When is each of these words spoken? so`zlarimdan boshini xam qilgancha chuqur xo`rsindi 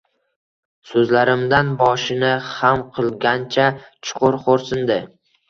so`zlarimdan 0.91 1.69
boshini 1.81 2.31
xam 2.47 2.83
qilgancha 2.97 3.69
chuqur 3.85 4.41
xo`rsindi 4.49 5.01